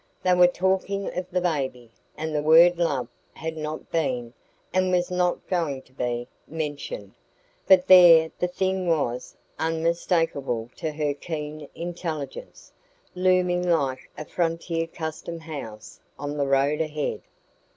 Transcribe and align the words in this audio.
They 0.23 0.33
were 0.33 0.47
talking 0.47 1.15
of 1.15 1.27
the 1.29 1.41
baby, 1.41 1.91
and 2.17 2.33
the 2.33 2.41
word 2.41 2.79
"love" 2.79 3.07
had 3.35 3.55
not 3.55 3.91
been, 3.91 4.33
and 4.73 4.91
was 4.91 5.11
not 5.11 5.45
going 5.47 5.83
to 5.83 5.93
be, 5.93 6.27
mentioned; 6.47 7.13
but 7.67 7.85
there 7.85 8.31
the 8.39 8.47
thing 8.47 8.87
was, 8.87 9.35
unmistakable 9.59 10.71
to 10.77 10.91
her 10.91 11.13
keen 11.13 11.69
intelligence, 11.75 12.73
looming 13.13 13.61
like 13.69 14.09
a 14.17 14.25
frontier 14.25 14.87
custom 14.87 15.39
house 15.39 15.99
on 16.17 16.35
the 16.35 16.47
road 16.47 16.81
ahead. 16.81 17.21